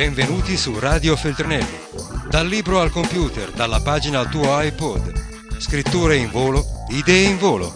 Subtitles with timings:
[0.00, 1.76] Benvenuti su Radio Feltrinelli.
[2.24, 5.12] Dal libro al computer, dalla pagina al tuo iPod.
[5.60, 7.68] Scritture in volo, idee in volo.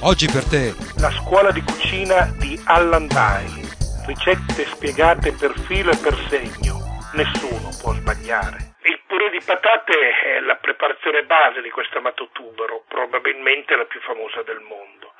[0.00, 3.60] Oggi per te La scuola di cucina di Allan Dye.
[4.08, 6.80] Ricette spiegate per filo e per segno.
[7.12, 8.80] Nessuno può sbagliare.
[8.88, 14.00] Il purè di patate è la preparazione base di questo amato tubero, probabilmente la più
[14.00, 15.12] famosa del mondo.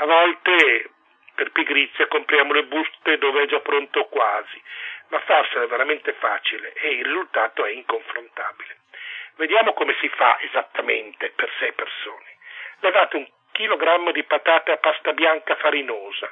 [0.00, 0.88] A volte
[1.36, 4.56] per pigrizia compriamo le buste dove è già pronto quasi,
[5.08, 8.76] ma farsela è veramente facile e il risultato è inconfrontabile.
[9.36, 12.36] Vediamo come si fa esattamente per sei persone.
[12.80, 16.30] Levate un chilogrammo di patate a pasta bianca farinosa,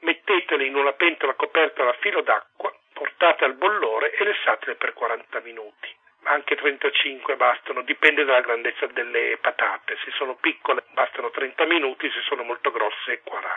[0.00, 5.40] mettetele in una pentola coperta da filo d'acqua, portate al bollore e lessatele per 40
[5.40, 5.96] minuti.
[6.24, 9.96] Anche 35 bastano, dipende dalla grandezza delle patate.
[10.04, 13.49] Se sono piccole bastano 30 minuti, se sono molto grosse 40.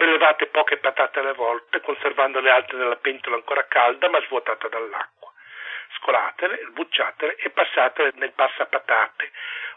[0.00, 5.30] Prelevate poche patate alla volta, conservando le altre nella pentola ancora calda ma svuotata dall'acqua.
[5.98, 9.30] Scolatele, sbucciatele e passatele nel passapatate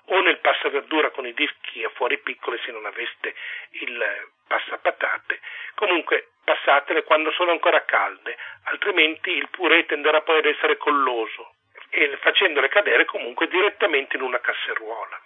[0.06, 3.36] o nel passaverdura con i dischi a fuori piccoli se non aveste
[3.82, 5.42] il passapatate.
[5.76, 11.56] Comunque passatele quando sono ancora calde, altrimenti il purè tenderà poi ad essere colloso
[11.90, 15.20] e facendole cadere comunque direttamente in una casseruola.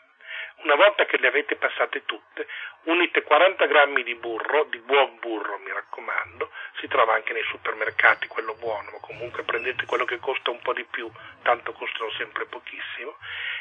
[0.64, 2.48] Una volta che le avete passate tutte,
[2.84, 8.28] unite 40 grammi di burro, di buon burro mi raccomando, si trova anche nei supermercati
[8.28, 11.10] quello buono, ma comunque prendete quello che costa un po' di più,
[11.44, 13.18] tanto costano sempre pochissimo,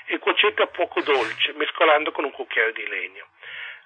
[0.06, 3.27] e cuocete a fuoco dolce, mescolando con un cucchiaio di legno.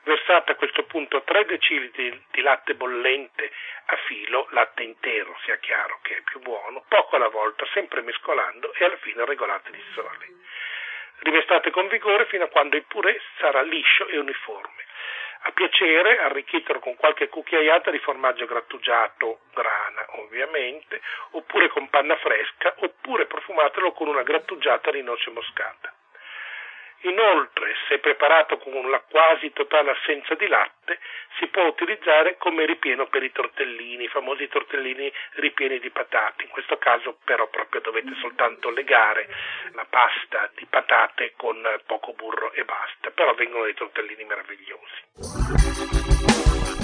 [0.03, 3.53] Versate a questo punto 3 decilitri di latte bollente
[3.86, 8.72] a filo, latte intero, sia chiaro che è più buono, poco alla volta, sempre mescolando
[8.75, 10.28] e alla fine regolate di sale.
[11.23, 14.85] Rimestate con vigore fino a quando il purè sarà liscio e uniforme.
[15.43, 21.01] A piacere arricchitelo con qualche cucchiaiata di formaggio grattugiato, grana ovviamente,
[21.33, 25.93] oppure con panna fresca, oppure profumatelo con una grattugiata di noce moscata.
[27.03, 30.99] Inoltre, se preparato con la quasi totale assenza di latte,
[31.38, 36.43] si può utilizzare come ripieno per i tortellini, i famosi tortellini ripieni di patate.
[36.43, 39.28] In questo caso però proprio dovete soltanto legare
[39.72, 41.56] la pasta di patate con
[41.87, 45.00] poco burro e basta, però vengono dei tortellini meravigliosi.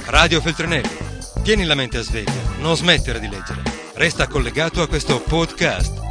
[0.08, 1.04] Radio Feltrinelli.
[1.44, 3.60] Tieni la mente a sveglia, non smettere di leggere.
[3.96, 6.05] Resta collegato a questo podcast.